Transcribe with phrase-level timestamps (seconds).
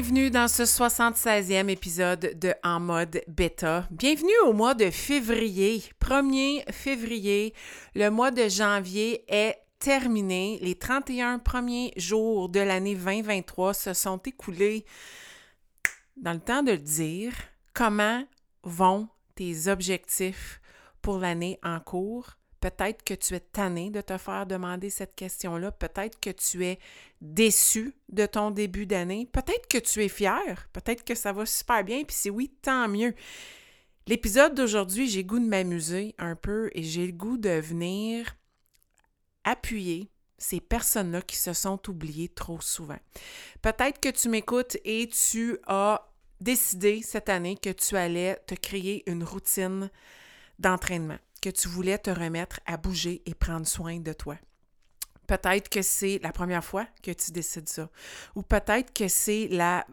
[0.00, 3.84] Bienvenue dans ce 76e épisode de En mode bêta.
[3.90, 5.82] Bienvenue au mois de février.
[6.00, 7.52] 1er février,
[7.96, 10.60] le mois de janvier est terminé.
[10.62, 14.84] Les 31 premiers jours de l'année 2023 se sont écoulés.
[16.16, 17.32] Dans le temps de le dire,
[17.74, 18.22] comment
[18.62, 20.60] vont tes objectifs
[21.02, 22.37] pour l'année en cours?
[22.60, 25.70] Peut-être que tu es tanné de te faire demander cette question-là.
[25.70, 26.78] Peut-être que tu es
[27.20, 29.28] déçu de ton début d'année.
[29.32, 30.68] Peut-être que tu es fier.
[30.72, 32.02] Peut-être que ça va super bien.
[32.04, 33.14] Puis si oui, tant mieux.
[34.06, 38.34] L'épisode d'aujourd'hui, j'ai goût de m'amuser un peu et j'ai le goût de venir
[39.44, 42.98] appuyer ces personnes-là qui se sont oubliées trop souvent.
[43.60, 46.08] Peut-être que tu m'écoutes et tu as
[46.40, 49.90] décidé cette année que tu allais te créer une routine
[50.58, 54.36] d'entraînement que tu voulais te remettre à bouger et prendre soin de toi.
[55.28, 57.90] Peut-être que c'est la première fois que tu décides ça.
[58.34, 59.86] Ou peut-être que c'est la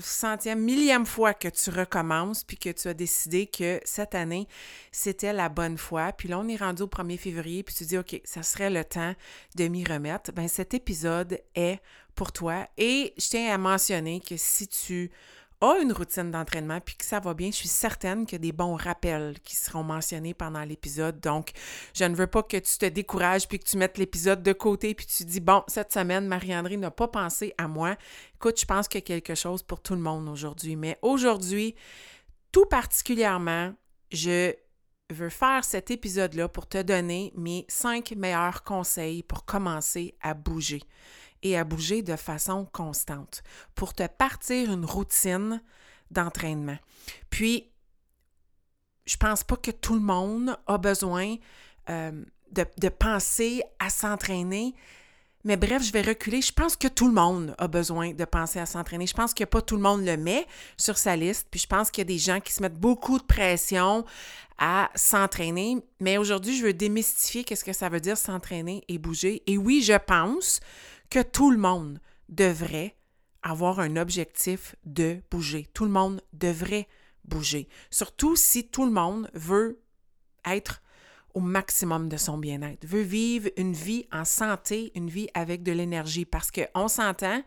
[0.00, 4.46] centième, millième fois que tu recommences puis que tu as décidé que cette année,
[4.92, 6.12] c'était la bonne fois.
[6.12, 8.84] Puis là, on est rendu au 1er février puis tu dis, OK, ça serait le
[8.84, 9.16] temps
[9.56, 10.32] de m'y remettre.
[10.32, 11.80] Bien, cet épisode est
[12.14, 12.68] pour toi.
[12.78, 15.10] Et je tiens à mentionner que si tu
[15.62, 18.38] a une routine d'entraînement puis que ça va bien, je suis certaine qu'il y a
[18.40, 21.20] des bons rappels qui seront mentionnés pendant l'épisode.
[21.20, 21.52] Donc,
[21.94, 24.94] je ne veux pas que tu te décourages puis que tu mettes l'épisode de côté
[24.94, 27.96] puis tu dis bon, cette semaine, Marie-André n'a pas pensé à moi.
[28.34, 30.74] Écoute, je pense qu'il y a quelque chose pour tout le monde aujourd'hui.
[30.74, 31.76] Mais aujourd'hui,
[32.50, 33.72] tout particulièrement,
[34.10, 34.52] je
[35.10, 40.82] veux faire cet épisode-là pour te donner mes cinq meilleurs conseils pour commencer à bouger
[41.42, 43.42] et à bouger de façon constante
[43.74, 45.62] pour te partir une routine
[46.10, 46.78] d'entraînement.
[47.30, 47.70] Puis,
[49.04, 51.36] je pense pas que tout le monde a besoin
[51.90, 54.74] euh, de, de, penser à s'entraîner.
[55.44, 56.40] Mais bref, je vais reculer.
[56.40, 59.06] Je pense que tout le monde a besoin de penser à s'entraîner.
[59.06, 61.48] Je pense que pas tout le monde le met sur sa liste.
[61.50, 64.04] Puis je pense qu'il y a des gens qui se mettent beaucoup de pression
[64.58, 65.78] à s'entraîner.
[65.98, 69.42] Mais aujourd'hui, je veux démystifier qu'est-ce que ça veut dire s'entraîner et bouger.
[69.48, 70.60] Et oui, je pense
[71.12, 72.00] que tout le monde
[72.30, 72.96] devrait
[73.42, 75.68] avoir un objectif de bouger.
[75.74, 76.88] Tout le monde devrait
[77.26, 77.68] bouger.
[77.90, 79.78] Surtout si tout le monde veut
[80.46, 80.80] être
[81.34, 85.72] au maximum de son bien-être, veut vivre une vie en santé, une vie avec de
[85.72, 86.24] l'énergie.
[86.24, 87.42] Parce qu'on s'entend,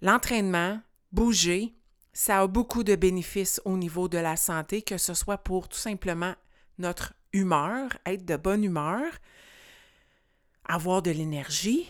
[0.00, 0.80] l'entraînement,
[1.10, 1.74] bouger,
[2.12, 5.78] ça a beaucoup de bénéfices au niveau de la santé, que ce soit pour tout
[5.78, 6.34] simplement
[6.78, 9.02] notre humeur, être de bonne humeur,
[10.64, 11.88] avoir de l'énergie,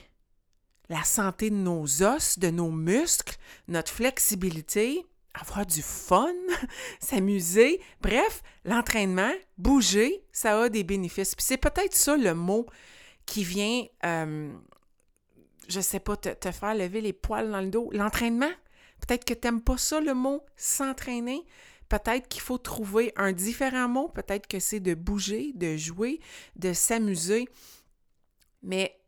[0.89, 3.37] la santé de nos os, de nos muscles,
[3.69, 5.05] notre flexibilité,
[5.35, 6.33] avoir du fun,
[7.01, 7.81] s'amuser.
[8.01, 11.35] Bref, l'entraînement, bouger, ça a des bénéfices.
[11.35, 12.67] Puis c'est peut-être ça le mot
[13.27, 14.53] qui vient, euh,
[15.69, 17.91] je sais pas, te, te, faire lever les poils dans le dos.
[17.93, 18.51] L'entraînement,
[19.07, 21.45] peut-être que tu n'aimes pas ça le mot s'entraîner.
[21.89, 24.09] Peut-être qu'il faut trouver un différent mot.
[24.09, 26.21] Peut-être que c'est de bouger, de jouer,
[26.57, 27.49] de s'amuser.
[28.63, 28.99] Mais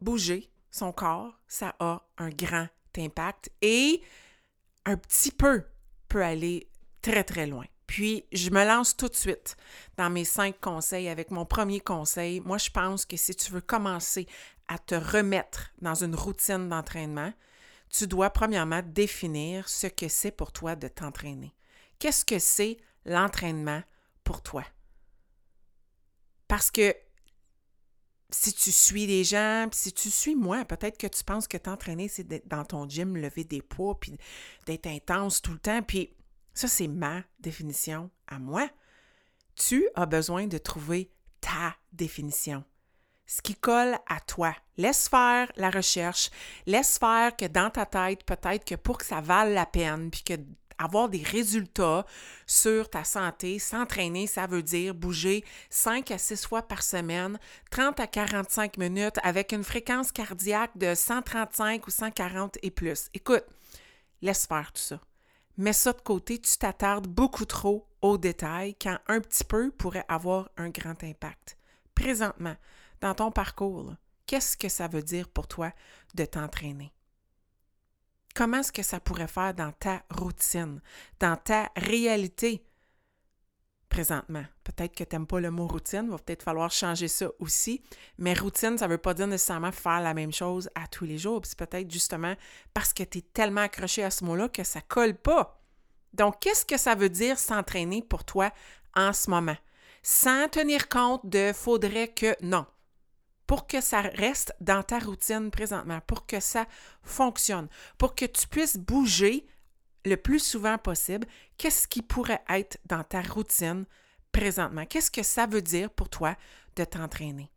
[0.00, 4.02] bouger, son corps, ça a un grand impact et
[4.84, 5.64] un petit peu
[6.08, 6.70] peut aller
[7.02, 7.64] très, très loin.
[7.86, 9.56] Puis, je me lance tout de suite
[9.96, 12.40] dans mes cinq conseils avec mon premier conseil.
[12.40, 14.26] Moi, je pense que si tu veux commencer
[14.68, 17.32] à te remettre dans une routine d'entraînement,
[17.88, 21.54] tu dois premièrement définir ce que c'est pour toi de t'entraîner.
[21.98, 23.82] Qu'est-ce que c'est l'entraînement
[24.24, 24.64] pour toi?
[26.48, 26.94] Parce que
[28.30, 32.08] si tu suis des gens, si tu suis moi, peut-être que tu penses que t'entraîner,
[32.08, 34.16] c'est dans ton gym, lever des poids, puis
[34.66, 35.82] d'être intense tout le temps.
[35.82, 36.14] Puis
[36.52, 38.68] ça, c'est ma définition à moi.
[39.54, 42.64] Tu as besoin de trouver ta définition.
[43.26, 44.54] Ce qui colle à toi.
[44.76, 46.30] Laisse faire la recherche.
[46.66, 50.22] Laisse faire que dans ta tête, peut-être que pour que ça vale la peine, puis
[50.22, 50.34] que
[50.78, 52.06] avoir des résultats
[52.46, 53.58] sur ta santé.
[53.58, 57.38] S'entraîner, ça veut dire bouger 5 à 6 fois par semaine,
[57.70, 63.08] 30 à 45 minutes avec une fréquence cardiaque de 135 ou 140 et plus.
[63.14, 63.44] Écoute,
[64.22, 65.00] laisse faire tout ça.
[65.58, 70.04] Mets ça de côté, tu t'attardes beaucoup trop aux détails quand un petit peu pourrait
[70.08, 71.56] avoir un grand impact.
[71.94, 72.56] présentement,
[73.00, 73.94] dans ton parcours,
[74.26, 75.72] qu'est-ce que ça veut dire pour toi
[76.14, 76.92] de t'entraîner?
[78.36, 80.82] Comment est-ce que ça pourrait faire dans ta routine,
[81.20, 82.62] dans ta réalité
[83.88, 84.44] présentement?
[84.62, 87.82] Peut-être que tu n'aimes pas le mot routine, va peut-être falloir changer ça aussi.
[88.18, 91.16] Mais routine, ça ne veut pas dire nécessairement faire la même chose à tous les
[91.16, 91.40] jours.
[91.44, 92.34] C'est peut-être justement
[92.74, 95.58] parce que tu es tellement accroché à ce mot-là que ça colle pas.
[96.12, 98.52] Donc, qu'est-ce que ça veut dire s'entraîner pour toi
[98.94, 99.56] en ce moment?
[100.02, 102.66] Sans tenir compte de faudrait que non
[103.46, 106.66] pour que ça reste dans ta routine présentement, pour que ça
[107.02, 109.46] fonctionne, pour que tu puisses bouger
[110.04, 111.26] le plus souvent possible,
[111.58, 113.86] qu'est-ce qui pourrait être dans ta routine
[114.32, 114.86] présentement?
[114.86, 116.36] Qu'est-ce que ça veut dire pour toi
[116.76, 117.50] de t'entraîner?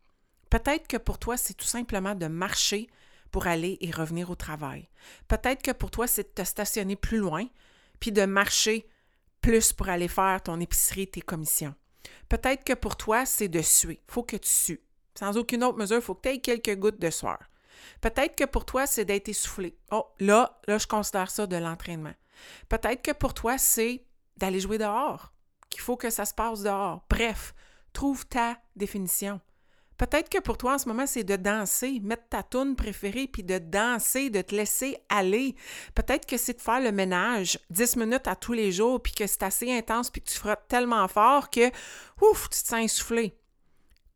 [0.50, 2.90] Peut-être que pour toi, c'est tout simplement de marcher
[3.32, 4.90] pour aller et revenir au travail.
[5.28, 7.46] Peut-être que pour toi, c'est de te stationner plus loin,
[8.00, 8.88] puis de marcher
[9.42, 11.76] plus pour aller faire ton épicerie, tes commissions.
[12.28, 14.02] Peut-être que pour toi, c'est de suer.
[14.08, 14.82] Il faut que tu sues.
[15.20, 17.40] Sans aucune autre mesure, il faut que tu aies quelques gouttes de sueur.
[18.00, 19.78] Peut-être que pour toi, c'est d'être essoufflé.
[19.92, 22.14] Oh, là, là, je considère ça de l'entraînement.
[22.70, 24.06] Peut-être que pour toi, c'est
[24.38, 25.34] d'aller jouer dehors,
[25.70, 27.04] qu'il faut que ça se passe dehors.
[27.10, 27.54] Bref,
[27.92, 29.42] trouve ta définition.
[29.98, 33.44] Peut-être que pour toi, en ce moment, c'est de danser, mettre ta toune préférée, puis
[33.44, 35.54] de danser, de te laisser aller.
[35.96, 39.28] Peut-être que c'est de faire le ménage 10 minutes à tous les jours, puis que
[39.28, 41.70] c'est assez intense, puis que tu frottes tellement fort que,
[42.22, 43.36] ouf, tu te sens essoufflé.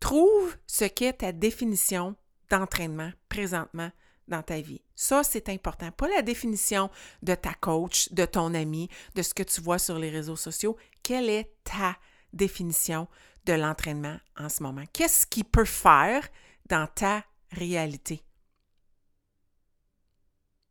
[0.04, 2.18] Trouve ce qu'est ta définition
[2.50, 3.90] d'entraînement présentement
[4.28, 4.82] dans ta vie.
[4.96, 5.94] Ça, c'est important.
[5.94, 6.90] Pas la définition
[7.22, 10.76] de ta coach, de ton ami, de ce que tu vois sur les réseaux sociaux.
[11.04, 11.96] Quelle est ta
[12.34, 13.08] définition
[13.46, 14.84] de l'entraînement en ce moment?
[14.92, 16.28] Qu'est-ce qui peut faire
[16.68, 18.26] dans ta réalité?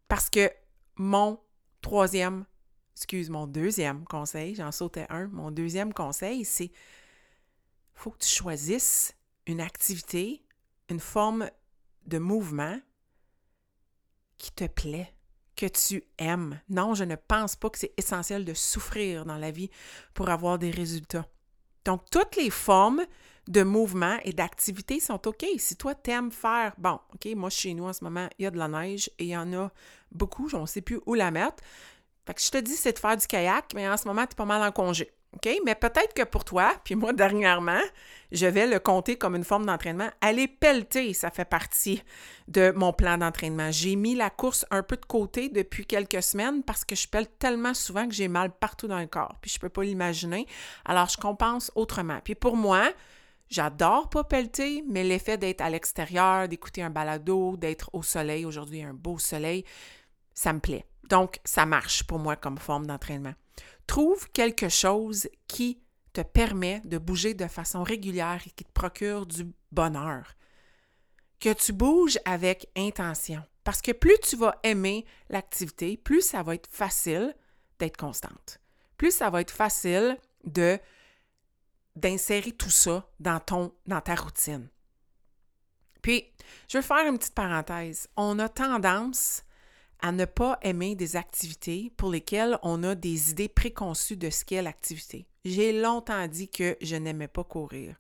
[0.09, 0.53] Parce que
[0.97, 1.41] mon
[1.81, 2.45] troisième,
[2.95, 6.71] excuse, mon deuxième conseil, j'en sautais un, mon deuxième conseil, c'est
[7.95, 9.15] faut que tu choisisses
[9.47, 10.45] une activité,
[10.89, 11.51] une forme
[12.07, 12.79] de mouvement
[14.39, 15.15] qui te plaît,
[15.57, 16.61] que tu aimes.
[16.69, 19.71] Non, je ne pense pas que c'est essentiel de souffrir dans la vie
[20.15, 21.27] pour avoir des résultats.
[21.85, 23.05] Donc, toutes les formes
[23.49, 25.45] de mouvement et d'activité sont OK.
[25.59, 28.51] Si toi, t'aimes faire, bon, OK, moi, chez nous, en ce moment, il y a
[28.51, 29.71] de la neige et il y en a
[30.13, 31.63] beaucoup, je ne sais plus où la mettre.
[32.25, 34.33] Fait que je te dis, c'est de faire du kayak, mais en ce moment, tu
[34.33, 35.13] es pas mal en congé.
[35.35, 35.49] OK?
[35.65, 37.81] Mais peut-être que pour toi, puis moi dernièrement,
[38.33, 40.09] je vais le compter comme une forme d'entraînement.
[40.21, 42.03] Aller pelleter, ça fait partie
[42.49, 43.71] de mon plan d'entraînement.
[43.71, 47.27] J'ai mis la course un peu de côté depuis quelques semaines parce que je pelle
[47.39, 49.37] tellement souvent que j'ai mal partout dans le corps.
[49.41, 50.47] Puis je ne peux pas l'imaginer.
[50.85, 52.21] Alors je compense autrement.
[52.23, 52.91] Puis pour moi,
[53.53, 58.83] J'adore pas pelleter, mais l'effet d'être à l'extérieur, d'écouter un balado, d'être au soleil, aujourd'hui
[58.83, 59.67] un beau soleil,
[60.35, 60.87] ça me plaît.
[61.09, 63.35] Donc, ça marche pour moi comme forme d'entraînement.
[63.87, 65.83] Trouve quelque chose qui
[66.13, 70.35] te permet de bouger de façon régulière et qui te procure du bonheur.
[71.41, 73.43] Que tu bouges avec intention.
[73.65, 77.35] Parce que plus tu vas aimer l'activité, plus ça va être facile
[77.79, 78.59] d'être constante.
[78.97, 80.79] Plus ça va être facile de
[81.95, 84.69] d'insérer tout ça dans ton dans ta routine.
[86.01, 86.25] Puis,
[86.69, 88.09] je vais faire une petite parenthèse.
[88.17, 89.45] On a tendance
[90.03, 94.45] à ne pas aimer des activités pour lesquelles on a des idées préconçues de ce
[94.45, 95.27] qu'est l'activité.
[95.45, 97.97] J'ai longtemps dit que je n'aimais pas courir.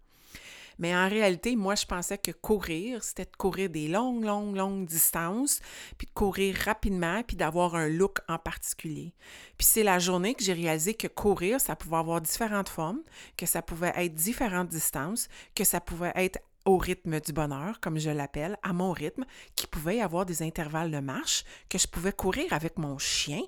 [0.79, 4.87] Mais en réalité, moi, je pensais que courir, c'était de courir des longues, longues, longues
[4.87, 5.61] distances,
[5.99, 9.15] puis de courir rapidement, puis d'avoir un look en particulier.
[9.59, 13.03] Puis c'est la journée que j'ai réalisé que courir, ça pouvait avoir différentes formes,
[13.37, 17.99] que ça pouvait être différentes distances, que ça pouvait être au rythme du bonheur, comme
[17.99, 19.25] je l'appelle, à mon rythme,
[19.57, 23.43] qui pouvait avoir des intervalles de marche, que je pouvais courir avec mon chien.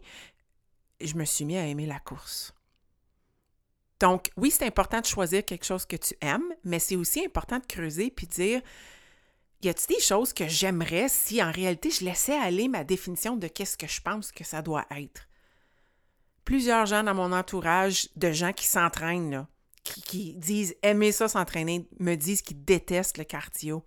[1.01, 2.55] Je me suis mis à aimer la course.
[4.01, 7.59] Donc, oui, c'est important de choisir quelque chose que tu aimes, mais c'est aussi important
[7.59, 8.61] de creuser puis dire
[9.63, 13.49] y a-t-il des choses que j'aimerais si en réalité je laissais aller ma définition de
[13.49, 15.27] qu'est-ce que je pense que ça doit être?
[16.45, 19.47] Plusieurs gens dans mon entourage de gens qui s'entraînent,
[19.85, 23.85] qui, disent aimer ça s'entraîner me disent qu'ils détestent le cardio.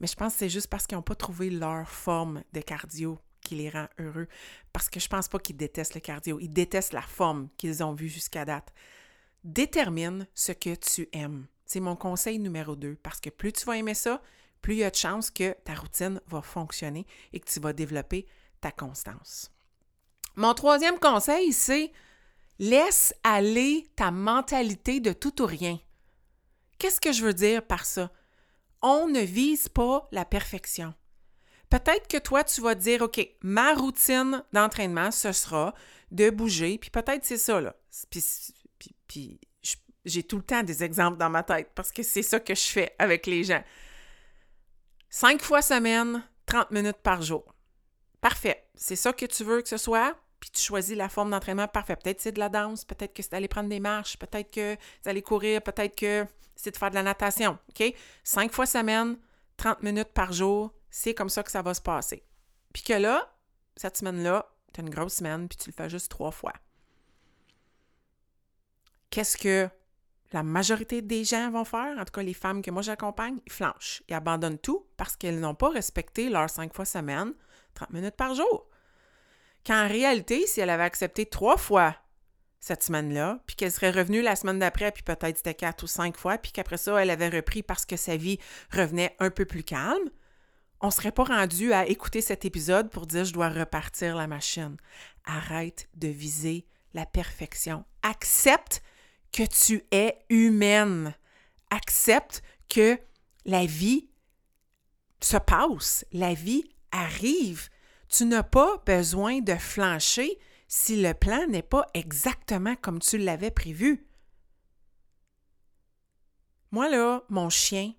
[0.00, 3.18] Mais je pense que c'est juste parce qu'ils n'ont pas trouvé leur forme de cardio
[3.40, 4.28] qui les rend heureux.
[4.72, 6.38] Parce que je pense pas qu'ils détestent le cardio.
[6.40, 8.72] Ils détestent la forme qu'ils ont vue jusqu'à date.
[9.44, 11.46] Détermine ce que tu aimes.
[11.66, 12.96] C'est mon conseil numéro deux.
[13.02, 14.22] Parce que plus tu vas aimer ça,
[14.60, 17.72] plus il y a de chances que ta routine va fonctionner et que tu vas
[17.72, 18.26] développer
[18.60, 19.50] ta constance.
[20.36, 21.92] Mon troisième conseil, c'est
[22.58, 25.78] Laisse aller ta mentalité de tout ou rien.
[26.78, 28.10] Qu'est-ce que je veux dire par ça?
[28.82, 30.94] On ne vise pas la perfection.
[31.70, 35.74] Peut-être que toi, tu vas dire, OK, ma routine d'entraînement, ce sera
[36.10, 37.74] de bouger, puis peut-être c'est ça, là.
[39.08, 39.40] Puis,
[40.04, 42.66] J'ai tout le temps des exemples dans ma tête parce que c'est ça que je
[42.66, 43.64] fais avec les gens.
[45.08, 47.54] Cinq fois semaine, 30 minutes par jour.
[48.20, 48.68] Parfait.
[48.74, 51.96] C'est ça que tu veux que ce soit, puis tu choisis la forme d'entraînement parfait.
[51.96, 55.06] Peut-être c'est de la danse, peut-être que c'est d'aller prendre des marches, peut-être que c'est
[55.06, 56.26] d'aller courir, peut-être que
[56.56, 57.58] c'est de faire de la natation.
[57.70, 57.94] OK?
[58.22, 59.16] Cinq fois semaine,
[59.56, 62.22] 30 minutes par jour, c'est comme ça que ça va se passer.
[62.72, 63.34] Puis que là,
[63.76, 66.52] cette semaine-là, tu as une grosse semaine, puis tu le fais juste trois fois.
[69.10, 69.68] Qu'est-ce que
[70.32, 73.52] la majorité des gens vont faire, en tout cas les femmes que moi j'accompagne, ils
[73.52, 74.02] flanchent.
[74.08, 77.32] Ils abandonnent tout parce qu'elles n'ont pas respecté leurs cinq fois semaine,
[77.74, 78.68] 30 minutes par jour.
[79.66, 81.96] Qu'en réalité, si elle avait accepté trois fois
[82.60, 86.16] cette semaine-là, puis qu'elle serait revenue la semaine d'après, puis peut-être c'était quatre ou cinq
[86.16, 88.38] fois, puis qu'après ça, elle avait repris parce que sa vie
[88.70, 90.10] revenait un peu plus calme,
[90.80, 94.26] on ne serait pas rendu à écouter cet épisode pour dire je dois repartir la
[94.26, 94.76] machine.
[95.24, 97.84] Arrête de viser la perfection.
[98.02, 98.82] Accepte
[99.32, 101.14] que tu es humaine.
[101.70, 102.98] Accepte que
[103.44, 104.08] la vie
[105.20, 107.68] se passe, la vie arrive.
[108.14, 113.50] Tu n'as pas besoin de flancher si le plan n'est pas exactement comme tu l'avais
[113.50, 114.06] prévu.
[116.70, 117.92] Moi, là, mon chien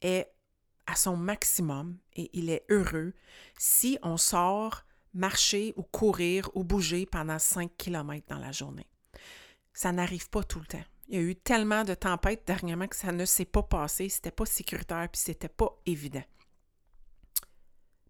[0.00, 0.32] est
[0.86, 3.14] à son maximum et il est heureux
[3.58, 8.86] si on sort marcher ou courir ou bouger pendant 5 km dans la journée
[9.76, 10.84] ça n'arrive pas tout le temps.
[11.08, 14.30] Il y a eu tellement de tempêtes dernièrement que ça ne s'est pas passé, c'était
[14.30, 16.24] pas sécuritaire, puis c'était pas évident.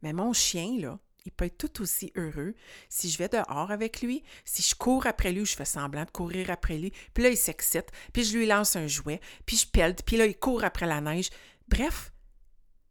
[0.07, 2.55] Mais mon chien, là, il peut être tout aussi heureux
[2.89, 6.11] si je vais dehors avec lui, si je cours après lui, je fais semblant de
[6.13, 9.67] courir après lui, puis là, il s'excite, puis je lui lance un jouet, puis je
[9.67, 11.31] pèle, puis là, il court après la neige.
[11.67, 12.13] Bref,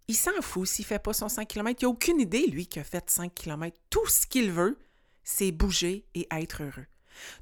[0.09, 1.81] il s'en fout s'il fait pas son 5 km.
[1.81, 3.77] Il n'a aucune idée, lui, qu'il a fait 5 km.
[3.89, 4.77] Tout ce qu'il veut,
[5.23, 6.87] c'est bouger et être heureux.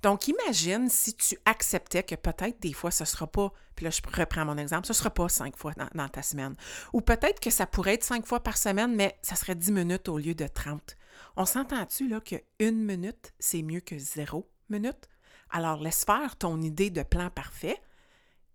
[0.01, 3.89] Donc, imagine si tu acceptais que peut-être des fois, ce ne sera pas, puis là,
[3.89, 6.55] je reprends mon exemple, ce ne sera pas cinq fois dans, ta semaine.
[6.93, 10.09] Ou peut-être que ça pourrait être cinq fois par semaine, mais ça serait dix minutes
[10.09, 10.97] au lieu de trente.
[11.35, 15.09] On s'entend-tu là que une minute, c'est mieux que zéro minute?
[15.49, 17.81] Alors, laisse faire ton idée de plan parfait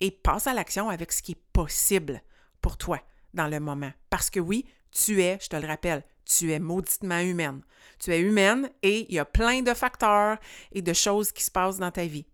[0.00, 2.22] et passe à l'action avec ce qui est possible
[2.60, 3.00] pour toi
[3.34, 3.92] dans le moment.
[4.10, 7.62] Parce que oui, tu es, je te le rappelle, tu es mauditement humaine.
[7.98, 10.38] Tu es humaine et il y a plein de facteurs
[10.72, 12.26] et de choses qui se passent dans ta vie.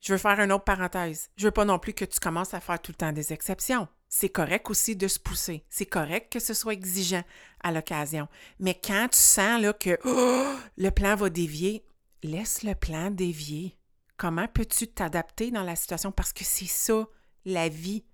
[0.00, 1.28] Je veux faire une autre parenthèse.
[1.36, 3.88] Je veux pas non plus que tu commences à faire tout le temps des exceptions.
[4.08, 5.64] C'est correct aussi de se pousser.
[5.68, 7.24] C'est correct que ce soit exigeant
[7.62, 8.28] à l'occasion.
[8.60, 11.84] Mais quand tu sens là, que oh, le plan va dévier,
[12.22, 13.76] laisse le plan dévier.
[14.16, 16.12] Comment peux-tu t'adapter dans la situation?
[16.12, 17.06] Parce que c'est ça,
[17.44, 18.04] la vie.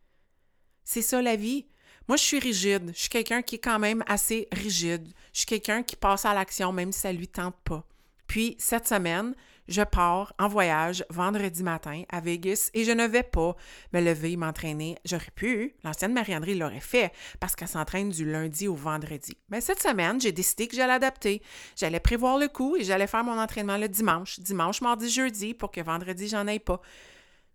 [0.82, 1.66] C'est ça, la vie.
[2.08, 2.92] Moi, je suis rigide.
[2.94, 5.08] Je suis quelqu'un qui est quand même assez rigide.
[5.32, 7.84] Je suis quelqu'un qui passe à l'action même si ça ne lui tente pas.
[8.26, 9.34] Puis, cette semaine,
[9.68, 13.56] je pars en voyage vendredi matin à Vegas et je ne vais pas
[13.92, 14.96] me lever m'entraîner.
[15.04, 19.36] J'aurais pu, l'ancienne Marie-André l'aurait fait parce qu'elle s'entraîne du lundi au vendredi.
[19.48, 21.42] Mais cette semaine, j'ai décidé que j'allais adapter.
[21.76, 24.38] J'allais prévoir le coup et j'allais faire mon entraînement le dimanche.
[24.40, 26.80] Dimanche, mardi, jeudi pour que vendredi, j'en aille pas.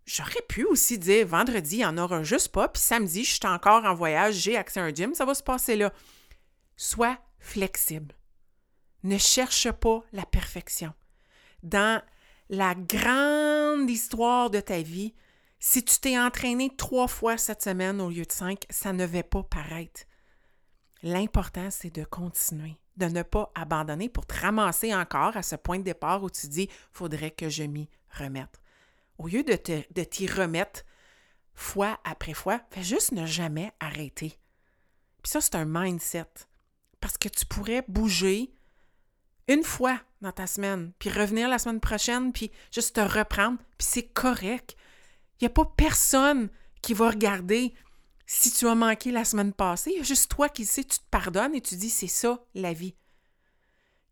[0.06, 3.46] J'aurais pu aussi dire vendredi, il n'y en aura juste pas, puis samedi, je suis
[3.46, 5.92] encore en voyage, j'ai accès à un gym, ça va se passer là.
[6.76, 8.14] Sois flexible.
[9.02, 10.92] Ne cherche pas la perfection.
[11.62, 12.02] Dans
[12.48, 15.14] la grande histoire de ta vie,
[15.58, 19.22] si tu t'es entraîné trois fois cette semaine au lieu de cinq, ça ne va
[19.22, 20.02] pas paraître.
[21.02, 25.78] L'important, c'est de continuer, de ne pas abandonner pour te ramasser encore à ce point
[25.78, 27.88] de départ où tu dis faudrait que je m'y
[28.18, 28.60] remette
[29.20, 29.54] au lieu de,
[30.02, 30.84] t'y remettre
[31.54, 34.38] fois après fois, fais juste ne jamais arrêter.
[35.22, 36.24] Puis ça, c'est un mindset.
[37.00, 38.54] Parce que tu pourrais bouger
[39.46, 43.86] une fois dans ta semaine, puis revenir la semaine prochaine, puis juste te reprendre, puis
[43.90, 44.74] c'est correct.
[45.38, 46.48] Il n'y a pas personne
[46.80, 47.74] qui va regarder
[48.24, 49.90] si tu as manqué la semaine passée.
[49.90, 52.42] Il y a juste toi qui sais, tu te pardonnes et tu dis c'est ça
[52.54, 52.94] la vie.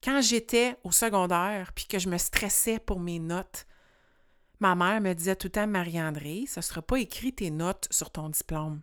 [0.05, 3.67] Quand j'étais au secondaire, puis que je me stressais pour mes notes,
[4.61, 7.87] Ma mère me disait tout le temps, Marie-André, ce ne sera pas écrit tes notes
[7.91, 8.83] sur ton diplôme.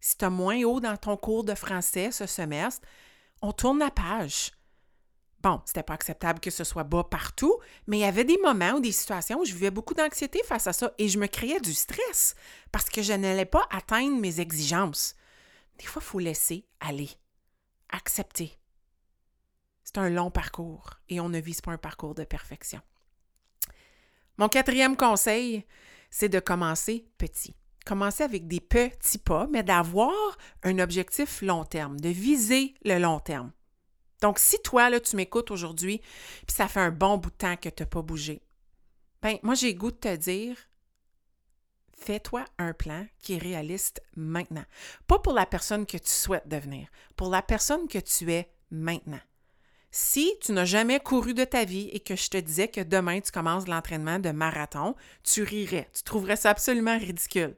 [0.00, 2.86] Si tu as moins haut dans ton cours de français ce semestre,
[3.40, 4.52] on tourne la page.
[5.42, 8.72] Bon, c'était pas acceptable que ce soit bas partout, mais il y avait des moments
[8.72, 11.60] ou des situations où je vivais beaucoup d'anxiété face à ça et je me créais
[11.60, 12.34] du stress
[12.72, 15.14] parce que je n'allais pas atteindre mes exigences.
[15.78, 17.10] Des fois, il faut laisser aller,
[17.90, 18.58] accepter.
[19.84, 22.80] C'est un long parcours et on ne vise pas un parcours de perfection.
[24.38, 25.64] Mon quatrième conseil,
[26.10, 27.54] c'est de commencer petit.
[27.84, 33.20] Commencer avec des petits pas, mais d'avoir un objectif long terme, de viser le long
[33.20, 33.52] terme.
[34.22, 36.00] Donc, si toi, là, tu m'écoutes aujourd'hui,
[36.46, 38.42] puis ça fait un bon bout de temps que tu n'as pas bougé,
[39.22, 40.56] Ben, moi, j'ai goût de te dire,
[41.96, 44.64] fais-toi un plan qui est réaliste maintenant.
[45.06, 49.20] Pas pour la personne que tu souhaites devenir, pour la personne que tu es maintenant.
[49.98, 53.18] Si tu n'as jamais couru de ta vie et que je te disais que demain
[53.18, 57.56] tu commences l'entraînement de marathon, tu rirais, tu trouverais ça absolument ridicule.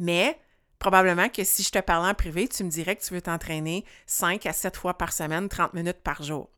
[0.00, 0.36] Mais
[0.80, 3.84] probablement que si je te parlais en privé, tu me dirais que tu veux t'entraîner
[4.08, 6.50] 5 à 7 fois par semaine, 30 minutes par jour.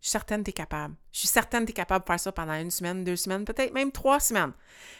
[0.00, 0.96] Je suis certaine que tu es capable.
[1.12, 3.44] Je suis certaine que tu es capable de faire ça pendant une semaine, deux semaines,
[3.44, 4.54] peut-être même trois semaines.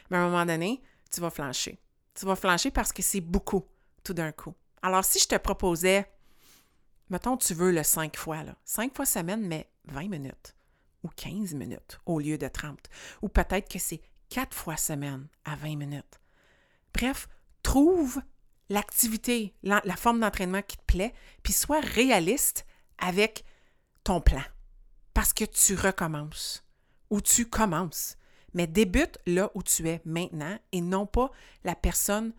[0.09, 0.81] Mais à un moment donné,
[1.13, 1.81] tu vas flancher.
[2.15, 3.67] Tu vas flancher parce que c'est beaucoup
[4.05, 4.55] tout d'un coup.
[4.83, 6.07] Alors, si je te proposais,
[7.11, 10.55] mettons, tu veux le 5 fois, là, 5 fois semaine, mais 20 minutes
[11.03, 12.79] ou 15 minutes au lieu de 30.
[13.23, 16.21] Ou peut-être que c'est 4 fois semaine à 20 minutes.
[16.95, 17.29] Bref,
[17.63, 18.21] trouve
[18.69, 22.67] l'activité, la, la forme d'entraînement qui te plaît, puis sois réaliste
[22.99, 23.45] avec
[24.03, 24.43] ton plan.
[25.15, 26.65] Parce que tu recommences
[27.11, 28.17] ou tu commences
[28.57, 31.31] mais débute là où tu es maintenant et non pas
[31.63, 32.33] la personne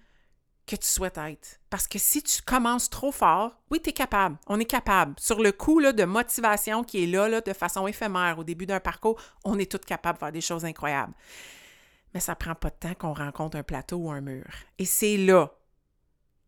[0.67, 1.59] que tu souhaites être.
[1.69, 5.15] Parce que si tu commences trop fort, oui, tu es capable, on est capable.
[5.17, 8.81] Sur le coup de motivation qui est là, là de façon éphémère au début d'un
[8.81, 11.13] parcours, on est tous capables de faire des choses incroyables.
[12.13, 14.45] Mais ça prend pas de temps qu'on rencontre un plateau ou un mur.
[14.77, 15.51] Et c'est là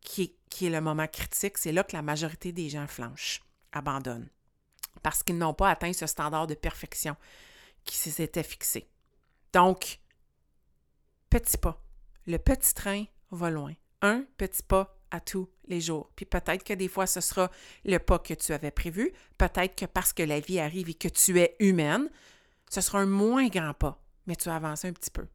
[0.01, 3.41] qui est, qui est le moment critique, c'est là que la majorité des gens flanchent,
[3.71, 4.29] abandonnent,
[5.01, 7.15] parce qu'ils n'ont pas atteint ce standard de perfection
[7.85, 8.89] qui s'était fixé.
[9.53, 9.99] Donc,
[11.29, 11.81] petit pas.
[12.27, 13.73] Le petit train va loin.
[14.01, 16.11] Un petit pas à tous les jours.
[16.15, 17.49] Puis peut-être que des fois, ce sera
[17.83, 19.11] le pas que tu avais prévu.
[19.37, 22.09] Peut-être que parce que la vie arrive et que tu es humaine,
[22.69, 25.27] ce sera un moins grand pas, mais tu as avancé un petit peu.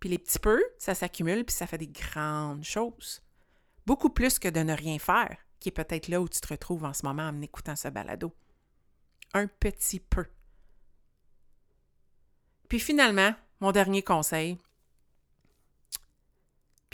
[0.00, 3.22] Puis les petits peu, ça s'accumule, puis ça fait des grandes choses.
[3.86, 6.84] Beaucoup plus que de ne rien faire, qui est peut-être là où tu te retrouves
[6.84, 8.34] en ce moment en écoutant ce balado.
[9.32, 10.26] Un petit peu.
[12.68, 14.58] Puis finalement, mon dernier conseil,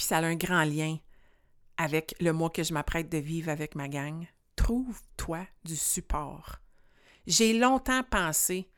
[0.03, 0.99] puis ça a un grand lien
[1.77, 4.27] avec le mois que je m'apprête de vivre avec ma gang.
[4.57, 6.59] Trouve-toi du support.
[7.29, 8.69] J'ai longtemps pensé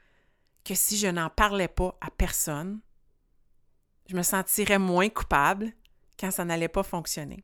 [0.66, 2.78] que si je n'en parlais pas à personne,
[4.06, 5.72] je me sentirais moins coupable
[6.20, 7.42] quand ça n'allait pas fonctionner.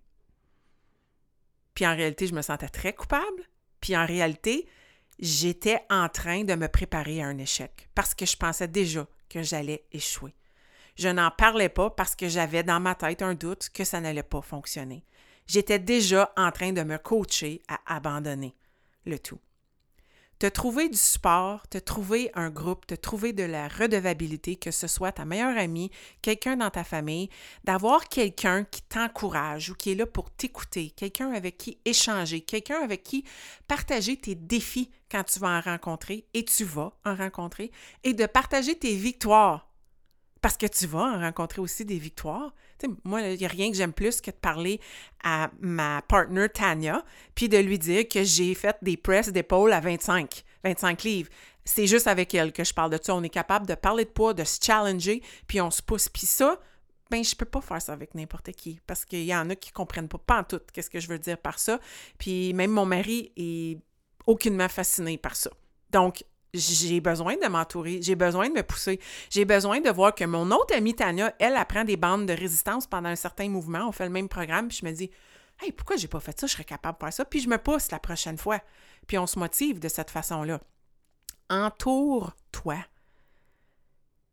[1.72, 3.48] Puis en réalité, je me sentais très coupable.
[3.80, 4.68] Puis en réalité,
[5.18, 9.42] j'étais en train de me préparer à un échec parce que je pensais déjà que
[9.42, 10.34] j'allais échouer.
[11.00, 14.22] Je n'en parlais pas parce que j'avais dans ma tête un doute que ça n'allait
[14.22, 15.02] pas fonctionner.
[15.46, 18.54] J'étais déjà en train de me coacher à abandonner
[19.06, 19.38] le tout.
[20.38, 24.86] Te trouver du support, te trouver un groupe, te trouver de la redevabilité, que ce
[24.86, 27.30] soit ta meilleure amie, quelqu'un dans ta famille,
[27.64, 32.82] d'avoir quelqu'un qui t'encourage ou qui est là pour t'écouter, quelqu'un avec qui échanger, quelqu'un
[32.82, 33.24] avec qui
[33.66, 37.70] partager tes défis quand tu vas en rencontrer et tu vas en rencontrer,
[38.04, 39.69] et de partager tes victoires
[40.40, 42.54] parce que tu vas en rencontrer aussi des victoires.
[43.04, 44.80] moi, il n'y a rien que j'aime plus que de parler
[45.22, 49.80] à ma partner Tania, puis de lui dire que j'ai fait des presses d'épaule à
[49.80, 51.30] 25, 25 livres.
[51.64, 53.14] C'est juste avec elle que je parle de ça.
[53.14, 56.08] On est capable de parler de poids, de se challenger, puis on se pousse.
[56.08, 56.58] Puis ça,
[57.10, 59.72] ben je peux pas faire ça avec n'importe qui parce qu'il y en a qui
[59.72, 61.80] comprennent pas, pas en tout qu'est-ce que je veux dire par ça.
[62.18, 63.78] Puis même mon mari est
[64.26, 65.50] aucunement fasciné par ça.
[65.90, 66.24] Donc,
[66.54, 70.50] j'ai besoin de m'entourer, j'ai besoin de me pousser, j'ai besoin de voir que mon
[70.50, 74.04] autre amie Tania, elle, apprend des bandes de résistance pendant un certain mouvement, on fait
[74.04, 75.10] le même programme, puis je me dis,
[75.62, 77.58] hey, pourquoi j'ai pas fait ça, je serais capable de faire ça, puis je me
[77.58, 78.60] pousse la prochaine fois,
[79.06, 80.60] puis on se motive de cette façon-là.
[81.48, 82.78] Entoure-toi.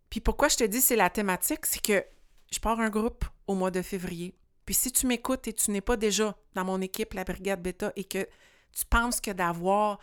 [0.09, 2.03] Puis pourquoi je te dis c'est la thématique, c'est que
[2.51, 4.35] je pars un groupe au mois de février.
[4.65, 7.93] Puis si tu m'écoutes et tu n'es pas déjà dans mon équipe, la Brigade Beta,
[7.95, 8.27] et que
[8.73, 9.99] tu penses que d'avoir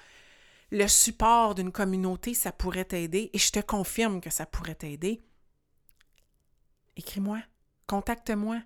[0.74, 5.22] le support d'une communauté, ça pourrait t'aider, et je te confirme que ça pourrait t'aider,
[6.96, 7.40] écris-moi,
[7.86, 8.60] contacte-moi,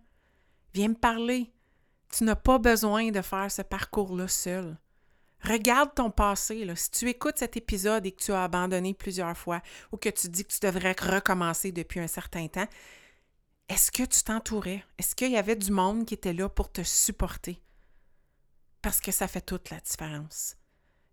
[0.72, 1.52] viens me parler.
[2.10, 4.78] Tu n'as pas besoin de faire ce parcours-là seul.
[5.42, 6.66] Regarde ton passé.
[6.74, 9.60] Si tu écoutes cet épisode et que tu as abandonné plusieurs fois
[9.92, 12.66] ou que tu dis que tu devrais recommencer depuis un certain temps,
[13.68, 14.82] est-ce que tu t'entourais?
[14.96, 17.62] Est-ce qu'il y avait du monde qui était là pour te supporter?
[18.80, 20.56] Parce que ça fait toute la différence.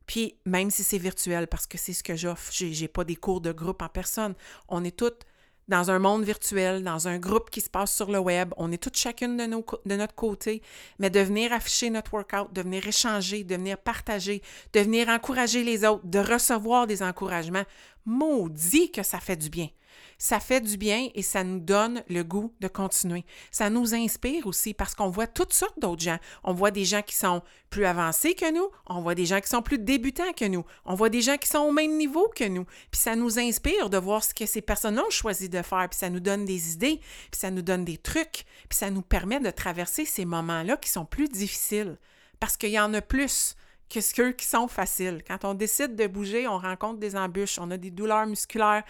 [0.08, 3.42] Puis même si c'est virtuel, parce que c'est ce que j'offre, j'ai, pas des cours
[3.42, 4.36] de groupe en personne.
[4.68, 5.26] On est toutes
[5.68, 8.54] dans un monde virtuel, dans un groupe qui se passe sur le web.
[8.58, 10.62] On est toutes chacune de, de notre côté,
[11.00, 14.42] mais de venir afficher notre workout, de venir échanger, de venir partager,
[14.74, 17.64] de venir encourager les autres, de recevoir des encouragements,
[18.06, 19.70] maudit que ça fait du bien.
[20.18, 23.26] Ça fait du bien et ça nous donne le goût de continuer.
[23.52, 26.18] Ça nous inspire aussi parce qu'on voit toutes sortes d'autres gens.
[26.44, 29.50] On voit des gens qui sont plus avancés que nous, on voit des gens qui
[29.50, 32.46] sont plus débutants que nous, on voit des gens qui sont au même niveau que
[32.46, 32.66] nous.
[32.92, 36.00] Puis ça nous inspire de voir ce que ces personnes ont choisi de faire, puis
[36.00, 37.00] ça nous donne des idées,
[37.32, 40.90] puis ça nous donne des trucs, puis ça nous permet de traverser ces moments-là qui
[40.90, 41.98] sont plus difficiles.
[42.40, 43.56] Parce qu'il y en a plus
[43.96, 45.24] que ceux qui sont faciles.
[45.26, 48.84] Quand on décide de bouger, on rencontre des embûches, on a des douleurs musculaires,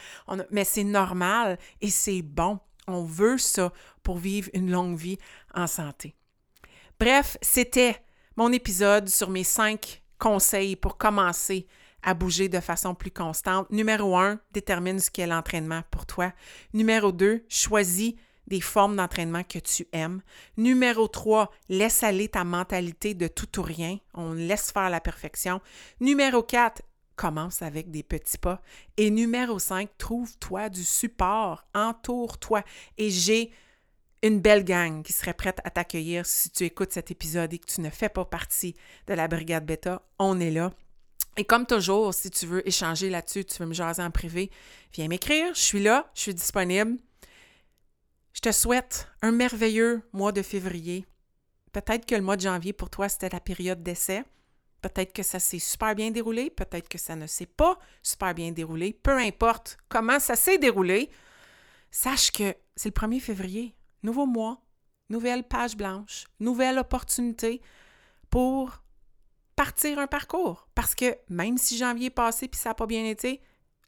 [0.49, 2.59] mais c'est normal et c'est bon.
[2.87, 3.71] On veut ça
[4.03, 5.17] pour vivre une longue vie
[5.53, 6.15] en santé.
[6.99, 8.01] Bref, c'était
[8.35, 11.67] mon épisode sur mes cinq conseils pour commencer
[12.01, 13.69] à bouger de façon plus constante.
[13.71, 16.31] Numéro un, détermine ce qu'est l'entraînement pour toi.
[16.73, 18.13] Numéro deux, choisis
[18.47, 20.21] des formes d'entraînement que tu aimes.
[20.57, 23.97] Numéro 3, laisse aller ta mentalité de tout ou rien.
[24.13, 25.61] On laisse faire la perfection.
[25.99, 26.81] Numéro 4,
[27.15, 28.61] commence avec des petits pas.
[28.97, 32.63] Et numéro 5, trouve-toi du support, entoure-toi.
[32.97, 33.51] Et j'ai
[34.21, 37.67] une belle gang qui serait prête à t'accueillir si tu écoutes cet épisode et que
[37.67, 38.75] tu ne fais pas partie
[39.07, 40.01] de la brigade bêta.
[40.19, 40.71] On est là.
[41.37, 44.49] Et comme toujours, si tu veux échanger là-dessus, tu veux me jaser en privé,
[44.93, 45.53] viens m'écrire.
[45.53, 46.97] Je suis là, je suis disponible.
[48.45, 51.07] Je te souhaite un merveilleux mois de février.
[51.71, 54.23] Peut-être que le mois de janvier, pour toi, c'était la période d'essai.
[54.83, 58.51] Peut-être que ça s'est super bien déroulé, peut-être que ça ne s'est pas super bien
[58.51, 58.93] déroulé.
[58.93, 61.09] Peu importe comment ça s'est déroulé,
[61.89, 63.75] sache que c'est le 1er février.
[64.03, 64.61] Nouveau mois,
[65.09, 67.63] nouvelle page blanche, nouvelle opportunité
[68.29, 68.83] pour
[69.55, 70.67] partir un parcours.
[70.75, 73.41] Parce que même si janvier est passé puis ça n'a pas bien été,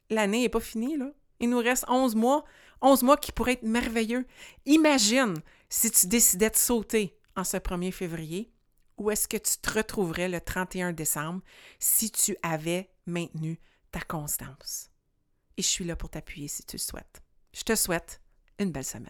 [0.10, 0.98] l'année n'est pas finie.
[1.40, 2.44] Il nous reste 11 mois.
[2.82, 4.26] 11 mois qui pourraient être merveilleux.
[4.66, 5.36] Imagine
[5.70, 8.52] si tu décidais de sauter en ce 1er février,
[8.98, 11.42] où est-ce que tu te retrouverais le 31 décembre
[11.80, 13.60] si tu avais maintenu
[13.92, 14.90] ta constance?
[15.58, 17.22] Et je suis là pour t'appuyer si tu le souhaites.
[17.54, 18.22] Je te souhaite
[18.60, 19.10] une belle semaine.